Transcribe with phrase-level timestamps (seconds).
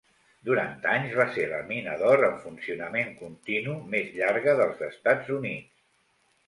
[0.47, 5.89] Durant anys, va ser la mina d'or en funcionament continu més llarga dels Estats Units.